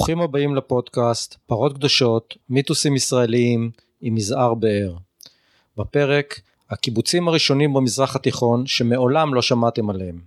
[0.00, 3.70] ברוכים הבאים לפודקאסט פרות קדושות, מיתוסים ישראליים
[4.00, 4.96] עם מזער באר.
[5.76, 6.40] בפרק
[6.70, 10.20] הקיבוצים הראשונים במזרח התיכון שמעולם לא שמעתם עליהם.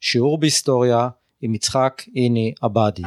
[0.00, 1.08] שיעור בהיסטוריה
[1.42, 3.02] עם יצחק איני עבאדי.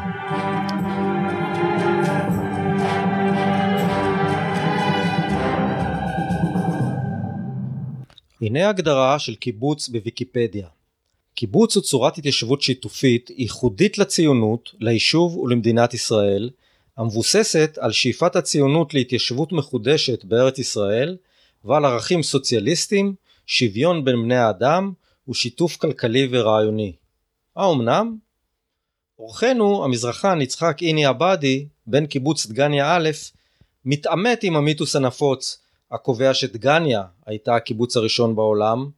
[8.41, 10.67] הנה הגדרה של קיבוץ בוויקיפדיה
[11.39, 16.49] קיבוץ הוא צורת התיישבות שיתופית ייחודית לציונות, ליישוב ולמדינת ישראל,
[16.97, 21.17] המבוססת על שאיפת הציונות להתיישבות מחודשת בארץ ישראל
[21.65, 23.13] ועל ערכים סוציאליסטיים,
[23.45, 24.91] שוויון בין בני האדם
[25.29, 26.93] ושיתוף כלכלי ורעיוני.
[27.55, 28.17] האמנם?
[29.19, 33.09] אורחנו המזרחן יצחק איני עבאדי, בן קיבוץ דגניה א',
[33.85, 35.59] מתעמת עם המיתוס הנפוץ
[35.91, 38.89] הקובע שדגניה הייתה הקיבוץ הראשון בעולם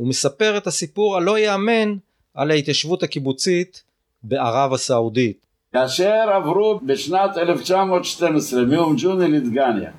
[0.00, 1.94] הוא מספר את הסיפור הלא ייאמן
[2.34, 3.82] על ההתיישבות הקיבוצית
[4.22, 5.46] בערב הסעודית.
[5.72, 9.90] כאשר עברו בשנת 1912 מאום ג'וני לדגניה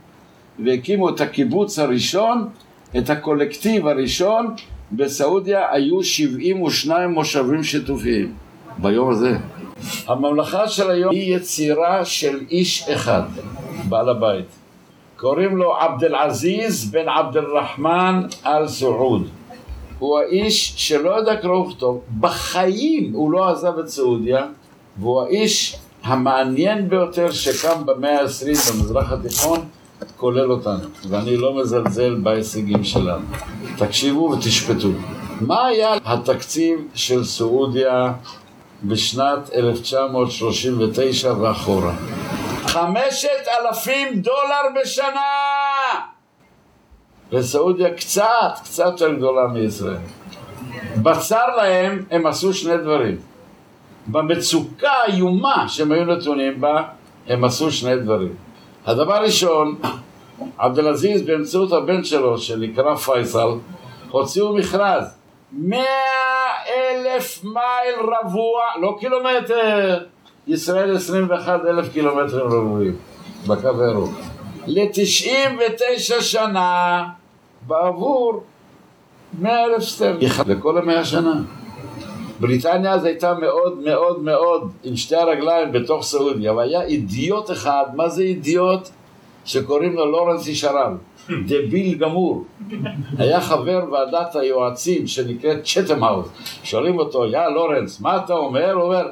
[0.65, 2.49] והקימו את הקיבוץ הראשון,
[2.97, 4.55] את הקולקטיב הראשון,
[4.91, 8.33] בסעודיה היו 72 מושבים שיתופיים
[8.77, 9.37] ביום הזה.
[10.07, 13.23] הממלכה של היום היא יצירה של איש אחד,
[13.89, 14.45] בעל הבית.
[15.17, 19.27] קוראים לו עבד אל עזיז בן עבד אל רחמן אל סעוד.
[20.01, 24.45] הוא האיש שלא יודע קרוא וכתוב, בחיים הוא לא עזב את סעודיה,
[24.97, 29.59] והוא האיש המעניין ביותר שקם במאה העשרים במזרח התיכון,
[30.17, 33.25] כולל אותנו, ואני לא מזלזל בהישגים שלנו.
[33.77, 34.89] תקשיבו ותשפטו.
[35.41, 38.13] מה היה התקציב של סעודיה
[38.83, 41.93] בשנת 1939 ואחורה?
[42.67, 45.60] חמשת אלפים דולר בשנה!
[47.31, 49.97] וסעודיה קצת, קצת יותר גדולה מישראל.
[51.01, 53.17] בצר להם הם עשו שני דברים.
[54.07, 56.83] במצוקה האיומה שהם היו נתונים בה,
[57.27, 58.35] הם עשו שני דברים.
[58.85, 59.75] הדבר הראשון,
[60.57, 63.47] עבד אל עזיז באמצעות הבן שלו שנקרא פייסל,
[64.09, 65.17] הוציאו מכרז.
[65.51, 65.85] מאה
[66.67, 70.03] אלף מייל רבוע, לא קילומטר,
[70.47, 72.95] ישראל עשרים ואחת אלף קילומטרים רבועים
[73.47, 74.11] בקו הירוק.
[74.67, 77.03] לתשעים ותשע שנה
[77.67, 78.43] בעבור
[79.39, 81.41] מאה אלף סטרלינג לכל המאה שנה.
[82.39, 88.09] בריטניה אז הייתה מאוד מאוד מאוד עם שתי הרגליים בתוך סעודיה והיה אידיוט אחד, מה
[88.09, 88.89] זה אידיוט?
[89.45, 90.93] שקוראים לו לורנס אישרל,
[91.47, 92.43] דביל גמור.
[93.17, 96.27] היה חבר ועדת היועצים שנקראת Chatham House.
[96.63, 98.71] שואלים אותו, יא לורנס, מה אתה אומר?
[98.71, 99.07] הוא אומר,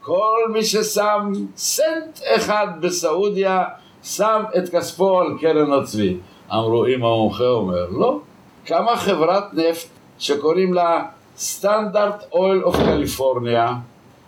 [0.00, 3.64] כל מי ששם סנט אחד בסעודיה,
[4.02, 6.16] שם את כספו על קרן הצבי.
[6.52, 8.18] אמרו, אם המומחה אומר, לא.
[8.64, 9.88] קמה חברת נפט
[10.18, 11.04] שקוראים לה
[11.36, 13.74] Standard Oil of California,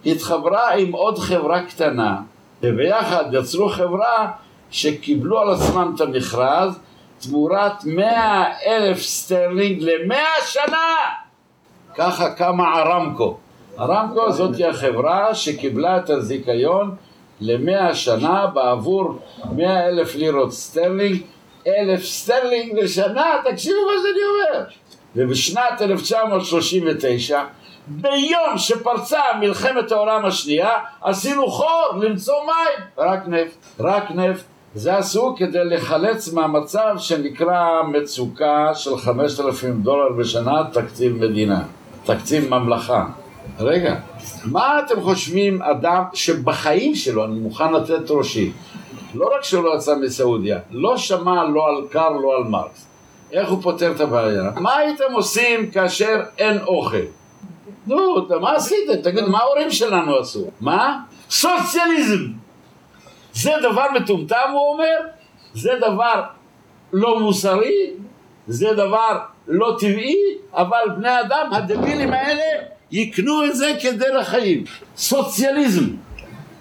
[0.07, 2.17] התחברה עם עוד חברה קטנה,
[2.63, 4.31] וביחד יצרו חברה
[4.71, 6.79] שקיבלו על עצמם את המכרז
[7.19, 10.95] תמורת מאה אלף סטרלינג למאה שנה!
[11.95, 13.37] ככה קמה ארמקו.
[13.79, 16.95] ארמקו זאת החברה שקיבלה את הזיכיון
[17.41, 19.19] למאה שנה בעבור
[19.53, 21.23] מאה אלף לירות סטרלינג
[21.67, 24.65] אלף סטרלינג לשנה, תקשיבו מה שאני אומר.
[25.17, 27.43] ובשנת 1939,
[27.87, 30.71] ביום שפרצה מלחמת העולם השנייה,
[31.03, 34.45] עשינו חור למצוא מים, רק נפט, רק נפט.
[34.75, 41.63] זה עשו כדי לחלץ מהמצב שנקרא מצוקה של 5,000 דולר בשנה, תקציב מדינה,
[42.05, 43.07] תקציב ממלכה.
[43.61, 43.95] רגע,
[44.45, 48.53] מה אתם חושבים אדם שבחיים שלו, אני מוכן לתת ראשי,
[49.15, 52.87] לא רק שהוא לא יצא מסעודיה, לא שמע לא על קאר, לא על מרקס.
[53.33, 54.43] איך הוא פותר את הבעיה?
[54.57, 56.97] מה הייתם עושים כאשר אין אוכל?
[57.87, 58.97] נו, מה עשיתם?
[59.03, 60.51] תגידו, מה ההורים שלנו עשו?
[60.61, 60.99] מה?
[61.31, 62.25] סוציאליזם!
[63.33, 64.97] זה דבר מטומטם, הוא אומר?
[65.55, 66.23] זה דבר
[66.93, 67.91] לא מוסרי?
[68.47, 70.17] זה דבר לא טבעי?
[70.53, 72.43] אבל בני אדם, הדבילים האלה,
[72.91, 74.65] יקנו את זה כדרך חיים.
[74.97, 75.85] סוציאליזם.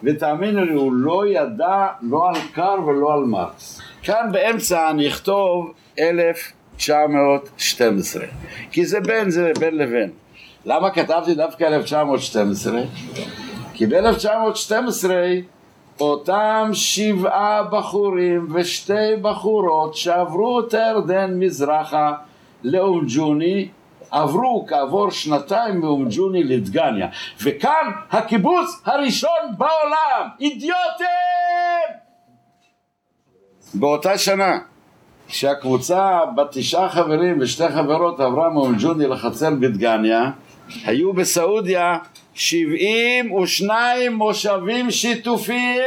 [0.03, 3.81] ותאמינו לי, הוא לא ידע לא על קאר ולא על מרקס.
[4.03, 8.25] כאן באמצע אני אכתוב 1912,
[8.71, 10.09] כי זה בין, זה בין לבין.
[10.65, 12.81] למה כתבתי דווקא 1912?
[13.73, 15.09] כי ב-1912
[15.99, 22.13] אותם שבעה בחורים ושתי בחורות שעברו את הירדן מזרחה
[22.63, 23.67] לאום ג'וני
[24.11, 26.07] עברו כעבור שנתיים מאום
[26.43, 27.07] לדגניה
[27.43, 31.07] וכאן הקיבוץ הראשון בעולם אידיוטים
[33.73, 34.59] באותה שנה
[35.27, 38.75] כשהקבוצה בת תשעה חברים ושתי חברות עברה מאום
[39.07, 40.31] לחצר בדגניה
[40.85, 41.97] היו בסעודיה
[42.33, 45.81] שבעים ושניים מושבים שיתופיים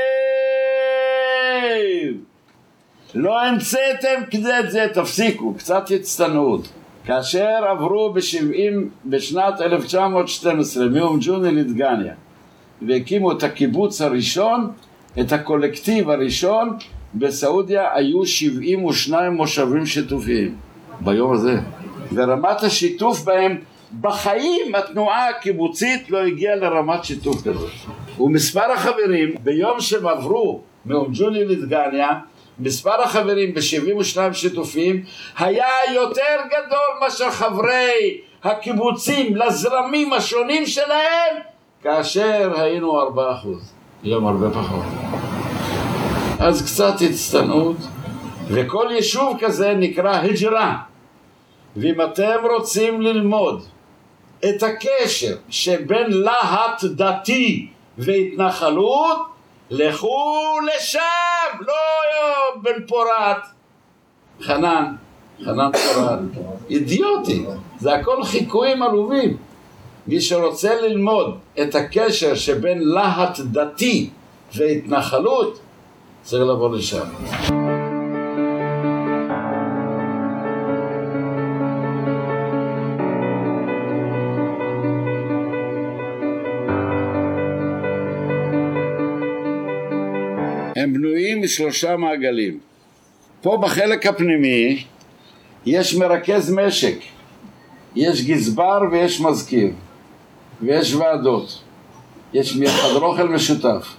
[3.15, 6.69] לא המצאתם כדי זה, תפסיקו, קצת הצטנעות.
[7.05, 12.15] כאשר עברו בשבעים, בשנת 1912 מאום ג'וני לדגניה
[12.83, 14.71] והקימו את הקיבוץ הראשון,
[15.21, 16.77] את הקולקטיב הראשון,
[17.15, 20.55] בסעודיה היו 72 מושבים שיתופיים
[21.01, 21.61] ביום הזה.
[22.13, 23.57] ורמת השיתוף בהם,
[24.01, 27.71] בחיים התנועה הקיבוצית לא הגיעה לרמת שיתוף כזאת.
[28.21, 32.09] ומספר החברים ביום שהם עברו מאום ג'וני לדגניה
[32.59, 35.05] מספר החברים ב-72 שיתופים
[35.39, 41.37] היה יותר גדול מאשר חברי הקיבוצים לזרמים השונים שלהם
[41.83, 43.15] כאשר היינו 4%,
[44.03, 44.85] היום הרבה פחות.
[46.41, 47.77] אז קצת הצטנות,
[48.49, 50.77] וכל יישוב כזה נקרא היג'רה.
[51.77, 53.63] ואם אתם רוצים ללמוד
[54.45, 57.69] את הקשר שבין להט דתי
[57.99, 59.34] והתנחלות,
[59.71, 61.01] לכו לשם,
[61.61, 61.75] לא
[62.63, 63.43] בן פורת.
[64.43, 64.95] חנן,
[65.45, 66.19] חנן פורת,
[66.71, 67.45] אידיוטי,
[67.81, 69.37] זה הכל חיקויים עלובים.
[70.07, 74.11] מי שרוצה ללמוד את הקשר שבין להט דתי
[74.55, 75.59] והתנחלות,
[76.23, 77.05] צריך לבוא לשם.
[91.45, 92.59] משלושה מעגלים.
[93.43, 94.85] פה בחלק הפנימי
[95.67, 96.97] יש מרכז משק,
[97.97, 99.71] יש גזבר ויש מזכיר,
[100.63, 101.63] ויש ועדות,
[102.33, 103.97] יש חדר אוכל משותף,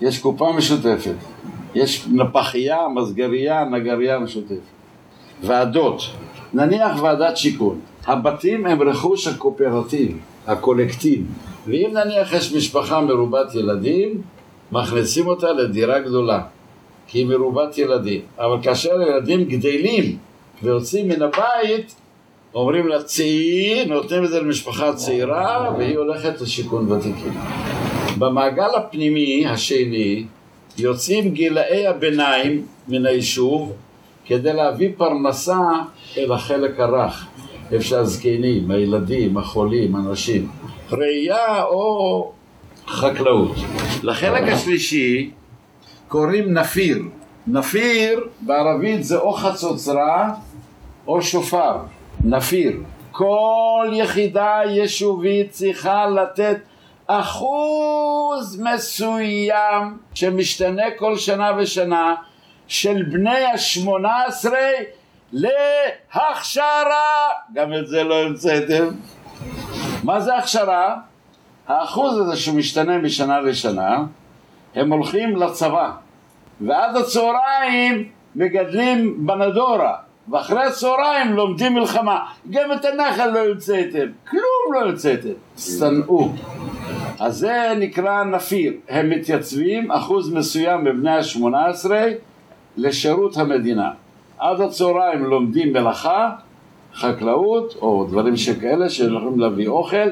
[0.00, 1.14] יש קופה משותפת,
[1.74, 4.70] יש נפחייה, מסגרייה, נגרייה משותפת.
[5.42, 6.02] ועדות,
[6.54, 11.26] נניח ועדת שיכון, הבתים הם רכוש הקואופרטיב, הקולקטיב,
[11.66, 14.22] ואם נניח יש משפחה מרובת ילדים,
[14.72, 16.40] מכניסים אותה לדירה גדולה,
[17.10, 18.20] כי היא מרובת ילדים.
[18.38, 20.16] אבל כאשר ילדים גדלים
[20.62, 21.94] ויוצאים מן הבית,
[22.54, 27.32] אומרים לה צעיר, נותנים את זה למשפחה צעירה, והיא הולכת לשיכון ותיקים.
[28.18, 30.24] במעגל הפנימי השני
[30.78, 33.72] יוצאים גילאי הביניים מן היישוב
[34.26, 35.60] כדי להביא פרנסה
[36.18, 37.26] אל החלק הרך,
[37.72, 40.48] איפה שהזקנים, הילדים, החולים, הנשים.
[40.92, 42.32] ראייה או
[42.86, 43.56] חקלאות.
[44.02, 45.30] לחלק השלישי
[46.10, 47.02] קוראים נפיר.
[47.46, 50.34] נפיר בערבית זה או חצוצרה
[51.06, 51.76] או שופר.
[52.24, 52.72] נפיר.
[53.10, 56.56] כל יחידה יישובית צריכה לתת
[57.06, 62.14] אחוז מסוים שמשתנה כל שנה ושנה
[62.66, 64.68] של בני השמונה עשרה
[65.32, 67.28] להכשרה.
[67.54, 68.88] גם את זה לא המצאתם.
[70.04, 70.96] מה זה הכשרה?
[71.68, 73.98] האחוז הזה שמשתנה משנה לשנה,
[74.74, 75.90] הם הולכים לצבא,
[76.60, 79.94] ועד הצהריים מגדלים בנדורה,
[80.28, 82.18] ואחרי הצהריים לומדים מלחמה.
[82.50, 86.28] גם את הנחל לא המצאתם, כלום לא המצאתם, שנאו.
[87.20, 92.06] אז זה נקרא נפיר, הם מתייצבים אחוז מסוים מבני השמונה עשרה
[92.76, 93.90] לשירות המדינה.
[94.38, 96.30] עד הצהריים לומדים מלאכה,
[96.94, 100.08] חקלאות או דברים שכאלה שיכולים להביא אוכל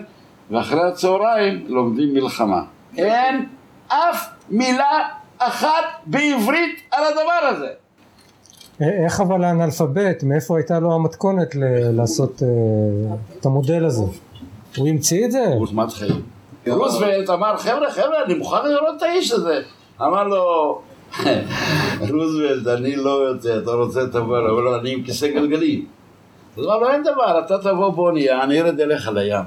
[0.51, 2.63] ואחרי הצהריים לומדים מלחמה.
[2.97, 3.47] אין
[3.89, 7.69] אף מילה אחת בעברית על הדבר הזה.
[8.81, 11.49] איך אבל האנאלפבית, מאיפה הייתה לו המתכונת
[11.93, 14.03] לעשות uh, את המודל הזה?
[14.77, 15.45] הוא המציא את זה?
[15.55, 16.23] רוזמת חיים.
[16.67, 19.61] רוזוולט אמר, חבר'ה, חבר'ה, אני מוכן לראות את האיש הזה.
[20.01, 20.81] אמר לו,
[22.11, 25.87] רוזוולט, אני לא יוצא, אתה רוצה תבוא, אבל לא, אני עם כיסא גלגלים.
[26.59, 29.45] אז אמר לו, אין דבר, אתה תבוא באונייה, אני ארד אליך לים.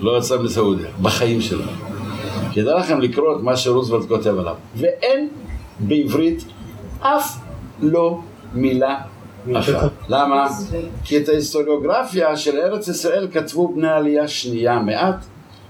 [0.00, 1.64] לא יצא מסעודיה, בחיים שלו.
[2.58, 4.54] כדאי לכם לקרוא את מה שרוזוולט כותב עליו.
[4.76, 5.28] ואין
[5.80, 6.44] בעברית
[7.00, 7.36] אף
[7.80, 8.20] לא
[8.54, 8.96] מילה
[9.52, 9.90] אחת.
[10.08, 10.48] למה?
[11.04, 15.24] כי את ההיסטוריוגרפיה של ארץ ישראל כתבו בני עלייה שנייה מעט,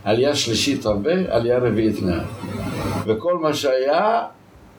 [0.04, 2.26] עלייה שלישית הרבה, עלייה רביעית מעט.
[3.06, 4.20] וכל מה שהיה,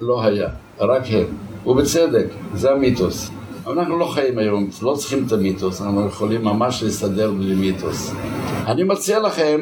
[0.01, 0.48] לא היה,
[0.80, 1.25] רק הם.
[1.66, 3.32] ובצדק, זה המיתוס.
[3.68, 8.13] אנחנו לא חיים היום, לא צריכים את המיתוס, אנחנו יכולים ממש להסתדר בלי מיתוס.
[8.68, 9.60] אני מציע לכם,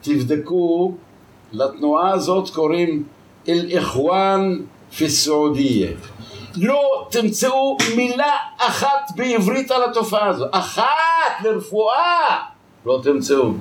[0.00, 0.94] תבדקו,
[1.52, 3.04] לתנועה הזאת קוראים
[3.48, 4.58] אל-איחואן
[4.96, 5.88] פי סעודיה.
[6.56, 10.84] לא תמצאו מילה אחת בעברית על התופעה הזו, אחת
[11.44, 12.38] לרפואה
[12.86, 13.52] לא תמצאו.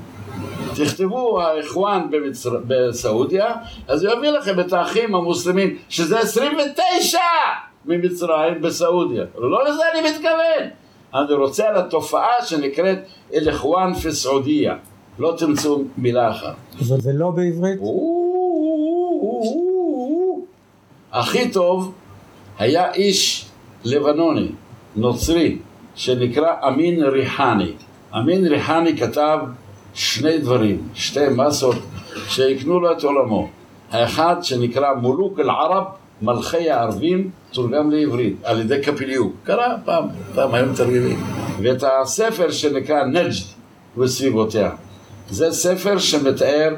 [0.75, 2.50] תכתבו האיחואן במצר...
[2.68, 3.56] בסעודיה,
[3.88, 7.20] אז הוא יביא לכם את האחים המוסלמים, שזה 29
[7.86, 9.24] ממצרים בסעודיה.
[9.38, 10.70] לא לזה אני מתכוון.
[11.13, 12.98] אני רוצה על התופעה שנקראת
[13.34, 14.75] אל-איחואן פי סעודיה.
[15.19, 16.55] לא תמצאו מילה אחת.
[17.03, 17.79] ולא בעברית?
[21.12, 21.93] הכי טוב
[22.60, 23.45] היה איש
[23.86, 24.48] לבנוני,
[24.95, 25.57] נוצרי,
[25.95, 27.72] שנקרא אמין ריחני.
[28.17, 29.39] אמין ריחני כתב
[29.93, 31.75] שני דברים, שתי מסות
[32.27, 33.50] שהקנו לו את עולמו.
[33.91, 35.84] האחד שנקרא מולוק אל-ערב,
[36.22, 39.34] מלכי הערבים, תורגם לעברית, על ידי קפיליוק.
[39.43, 41.24] קרה פעם, פעם היום תרגילים.
[41.62, 43.45] ואת הספר שנקרא נג'ד
[43.98, 44.72] וסביבותיה.
[45.29, 46.75] זה ספר שמתאר,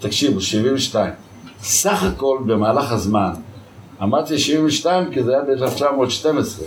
[0.00, 1.12] תקשיבו, 72.
[1.60, 3.30] סך הכל במהלך הזמן,
[4.02, 6.62] אמרתי 72 כי זה היה ב-1912,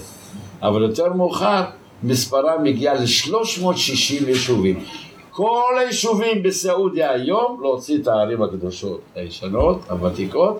[0.61, 1.63] אבל יותר מאוחר
[2.03, 4.83] מספרם מגיע ל-360 יישובים.
[5.31, 10.59] כל היישובים בסעודיה היום, להוציא את הערים הקדושות הישנות, הוותיקות,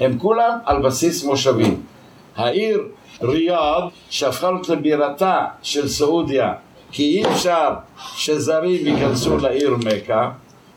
[0.00, 1.82] הם כולם על בסיס מושבים.
[2.36, 2.88] העיר
[3.22, 6.52] ריאד, שהפכה להיות לבירתה של סעודיה,
[6.92, 7.70] כי אי אפשר
[8.16, 10.30] שזרים ייכנסו לעיר מכה,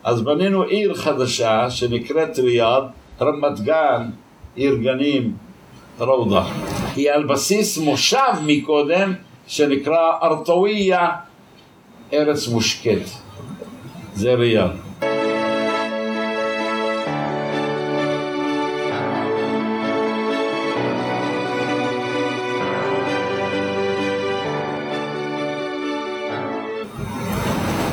[0.03, 2.83] אז בנינו עיר חדשה שנקראת ריאד,
[3.21, 4.09] רמת גן,
[4.55, 5.33] עיר גנים,
[5.99, 6.43] רודה.
[6.95, 9.13] היא על בסיס מושב מקודם
[9.47, 11.09] שנקרא ארטוויה,
[12.13, 13.09] ארץ מושקט.
[14.13, 14.71] זה ריאד.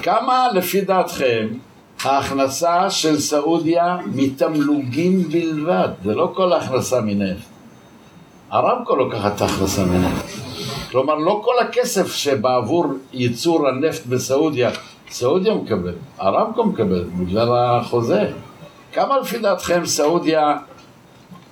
[0.02, 1.49] כמה לפי דעתכם
[2.02, 7.47] ההכנסה של סעודיה מתמלוגים בלבד, זה לא כל ההכנסה מנפט.
[8.50, 10.25] הרמקו לוקחת את ההכנסה מנפט.
[10.90, 14.71] כלומר, לא כל הכסף שבעבור ייצור הנפט בסעודיה,
[15.11, 18.30] סעודיה מקבל, הרמקו מקבל, בגלל החוזה.
[18.92, 20.57] כמה לפי דעתכם סעודיה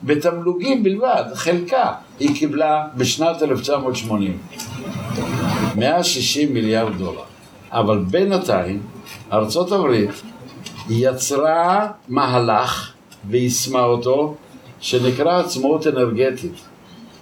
[0.02, 4.38] בתמלוגים בלבד, חלקה, היא קיבלה בשנת 1980
[5.76, 7.22] 160 מיליארד דולר.
[7.70, 8.80] אבל בינתיים
[9.32, 10.10] ארצות הברית
[10.90, 12.92] יצרה מהלך
[13.28, 14.34] ויישמה אותו
[14.80, 16.54] שנקרא עצמאות אנרגטית.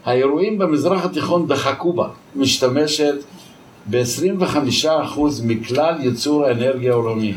[0.05, 3.15] האירועים במזרח התיכון דחקו בה, משתמשת
[3.91, 7.35] ב-25% מכלל ייצור האנרגיה העולמי.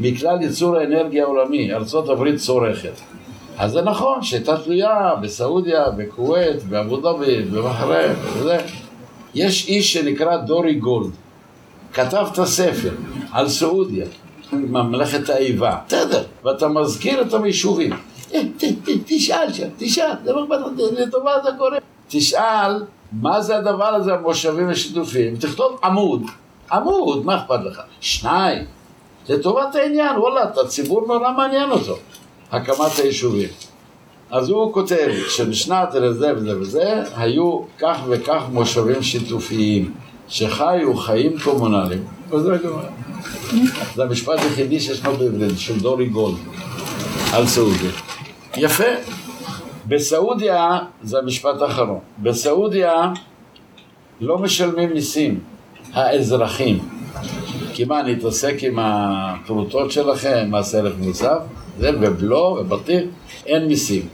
[0.00, 3.00] מכלל ייצור האנרגיה העולמי, ארצות הברית צורכת.
[3.58, 8.58] אז זה נכון שהייתה תלויה בסעודיה, בכווית, באבו דאבי, בבחריין, וזה.
[9.34, 11.10] יש איש שנקרא דורי גולד,
[11.96, 12.90] כתב את הספר
[13.32, 14.06] על סעודיה,
[14.52, 17.92] ממלכת האיבה, בסדר, ואתה מזכיר את היישובים.
[18.34, 18.40] אה,
[19.06, 20.32] תשאל שם, תשאל, זה
[20.98, 21.78] לטובת הקורא.
[22.08, 26.22] תשאל מה זה הדבר הזה, המושבים השיתופיים, תכתוב עמוד,
[26.72, 27.80] עמוד, מה אכפת לך?
[28.00, 28.64] שניים,
[29.28, 31.96] לטובת העניין, וואלה, את הציבור נורא מעניין אותו,
[32.52, 33.48] הקמת היישובים.
[34.30, 39.94] אז הוא כותב שבשנת לזה וזה וזה היו כך וכך מושבים שיתופיים.
[40.28, 42.04] שחיו חיים קומונליים,
[43.94, 46.36] זה המשפט היחידי שישנו בעברית, של דורי גולד,
[47.32, 47.90] על סעודיה.
[48.56, 48.84] יפה.
[49.88, 53.12] בסעודיה, זה המשפט האחרון, בסעודיה
[54.20, 55.40] לא משלמים מיסים,
[55.92, 56.78] האזרחים.
[57.72, 61.38] כי מה, אני אתעסק עם הפרוטות שלכם, מס ערך מוסף,
[61.78, 63.02] זה ובלו ובטיח,
[63.46, 64.08] אין מיסים.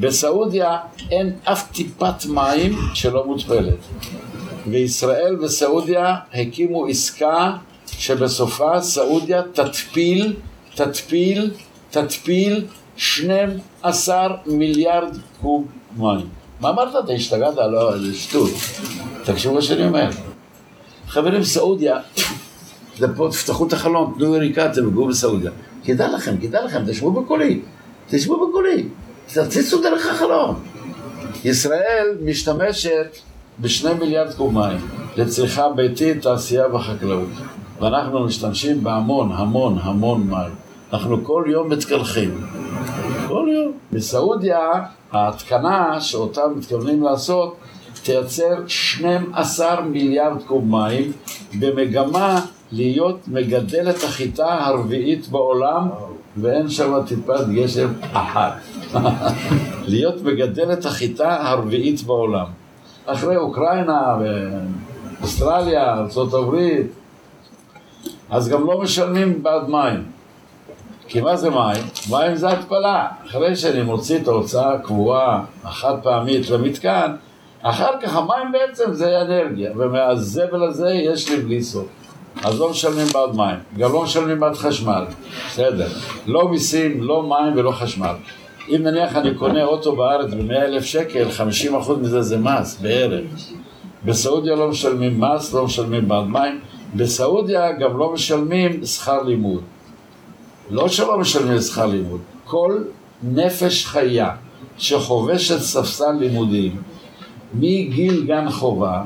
[0.00, 0.76] בסעודיה
[1.10, 3.78] אין אף טיפת מים שלא מוטפלת.
[4.70, 7.52] וישראל וסעודיה הקימו עסקה
[7.86, 10.36] שבסופה סעודיה תתפיל,
[10.74, 11.50] תתפיל,
[11.90, 12.64] תתפיל
[12.96, 16.28] 12 מיליארד קוב מים.
[16.60, 17.04] מה אמרת?
[17.04, 17.56] אתה השתגעת?
[17.56, 18.50] לא, זה שטות.
[19.24, 20.10] תקשיבו מה שאני אומר.
[21.08, 21.98] חברים, סעודיה,
[22.98, 25.50] זה פה, תפתחו את החלום, תנו יריקה, תרגעו בסעודיה.
[25.84, 27.60] כדאי לכם, כדאי לכם, תשבו בקולי.
[28.08, 28.88] תשבו בקולי.
[29.34, 30.54] תציצו דרך החלום.
[31.44, 33.16] ישראל משתמשת
[33.60, 34.78] בשני מיליארד קוב מים
[35.16, 37.28] לצריכה ביתית, תעשייה וחקלאות.
[37.80, 40.54] ואנחנו משתמשים בהמון, המון, המון מים.
[40.92, 42.46] אנחנו כל יום מתקלחים.
[43.28, 43.72] כל יום.
[43.92, 44.58] בסעודיה,
[45.12, 47.56] ההתקנה שאותה מתכוונים לעשות
[48.02, 51.12] תייצר 12 מיליארד קוב מים
[51.58, 52.40] במגמה
[52.72, 55.88] להיות מגדלת החיטה הרביעית בעולם
[56.36, 58.52] ואין שם טיפת גשם אחת.
[59.88, 62.46] להיות מגדלת החיטה הרביעית בעולם.
[63.06, 64.16] אחרי אוקראינה
[65.20, 66.56] ואוסטרליה, ארה"ב,
[68.30, 70.04] אז גם לא משלמים בעד מים.
[71.08, 71.82] כי מה זה מים?
[72.10, 73.08] מים זה התפלה.
[73.26, 77.16] אחרי שאני מוציא את ההוצאה הקבועה, החד פעמית למתקן,
[77.62, 81.86] אחר כך המים בעצם זה אנרגיה, ומהזבל הזה יש לי בלי סוף.
[82.44, 85.04] אז לא משלמים בעד מים, גם לא משלמים בעד חשמל,
[85.46, 85.88] בסדר.
[86.26, 88.14] לא מיסים, לא מים ולא חשמל.
[88.68, 91.28] אם נניח אני קונה אוטו בארץ ב-100 אלף שקל,
[91.86, 93.24] 50% מזה זה מס בערך.
[94.04, 96.60] בסעודיה לא משלמים מס, לא משלמים בעד מים,
[96.96, 99.62] בסעודיה גם לא משלמים שכר לימוד.
[100.70, 102.82] לא שלא משלמים שכר לימוד, כל
[103.22, 104.30] נפש חיה
[104.78, 106.82] שחובשת ספסל לימודים
[107.54, 109.02] מגיל גן חובה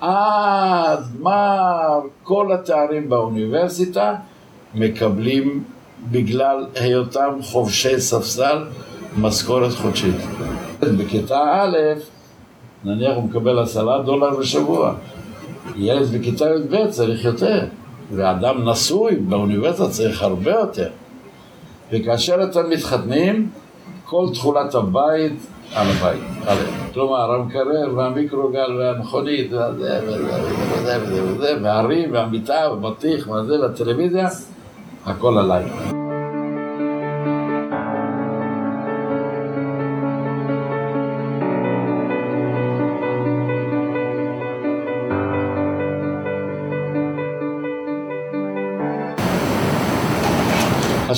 [0.00, 4.14] עד גמר כל התארים באוניברסיטה
[4.74, 5.64] מקבלים
[6.10, 8.64] בגלל היותם חובשי ספסל
[9.18, 10.16] משכורת חודשית.
[10.80, 11.76] בכיתה א',
[12.84, 14.94] נניח הוא מקבל עשרה דולר בשבוע,
[15.76, 17.64] ילד בכיתה י"ב צריך יותר,
[18.14, 20.88] ואדם נשוי באוניברסיטה צריך הרבה יותר.
[21.92, 23.50] וכאשר אתם מתחתנים,
[24.04, 25.32] כל תכולת הבית
[25.74, 26.20] על הבית.
[26.94, 34.28] כלומר, המקרר והמיקרוגל והמכונית וזה וזה וזה וזה, והרים והמיטה ובטיח וזה והטלוויזיה,
[35.06, 35.99] הכל עליי.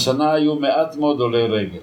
[0.02, 1.78] השנה היו מעט מאוד עולי רגל.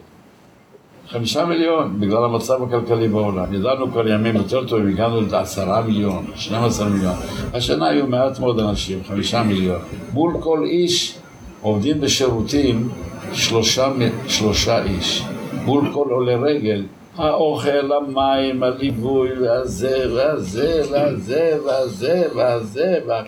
[1.10, 3.54] חמישה מיליון, בגלל המצב הכלכלי בעולם.
[3.54, 7.14] ידענו כבר ימים יותר טובים, הגענו לעשרה מיליון, 12 מיליון.
[7.54, 9.80] השנה היו מעט מאוד אנשים, חמישה מיליון.
[10.14, 11.16] מול כל איש
[11.62, 12.90] עובדים בשירותים
[13.34, 13.92] שלושה,
[14.28, 15.24] שלושה איש.
[15.66, 16.84] מול כל עולי רגל,
[17.18, 23.22] האוכל, המים, הליווי, והזה, והזה, והזה, והזה, והזה, וה...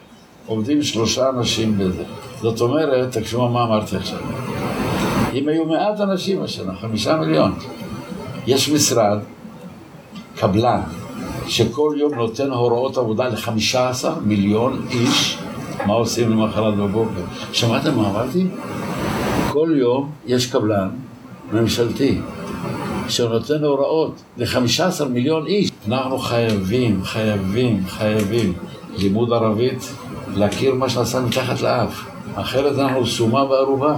[0.48, 2.04] עובדים שלושה אנשים בזה.
[2.42, 4.20] זאת אומרת, תקשיבו מה אמרתי עכשיו.
[5.34, 7.54] אם היו מעט אנשים השנה, חמישה מיליון,
[8.48, 9.20] יש משרד,
[10.40, 10.82] קבלן,
[11.48, 15.38] שכל יום נותן הוראות עבודה לחמישה עשר מיליון איש,
[15.86, 17.22] מה עושים למחרת בבוקר.
[17.54, 18.48] שמעתם מה אמרתי?
[19.50, 20.90] כל יום יש קבלן
[21.54, 22.20] ממשלתי
[23.10, 25.72] שנותן הוראות לחמישה עשר מיליון איש.
[25.88, 28.54] אנחנו חייבים, חייבים, חייבים
[28.98, 29.94] לימוד ערבית,
[30.36, 32.06] להכיר מה שנעשה מתחת לאף.
[32.36, 33.98] אחרת אנחנו סומה וערובה.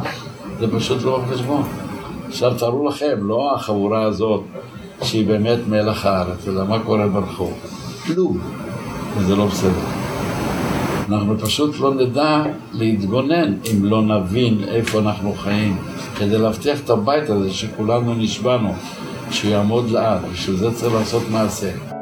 [0.60, 1.63] זה פשוט לא בחשבון.
[2.28, 4.44] עכשיו תארו לכם, לא החבורה הזאת
[5.04, 7.54] שהיא באמת מלח הארץ, אלא מה קורה ברחוב.
[8.06, 8.39] כלום.
[9.18, 10.04] וזה לא בסדר.
[11.10, 15.78] אנחנו פשוט לא נדע להתגונן אם לא נבין איפה אנחנו חיים.
[16.18, 18.74] כדי להבטיח את הבית הזה שכולנו נשבענו,
[19.32, 21.92] שיעמוד לעד, בשביל זה צריך לעשות מעשה.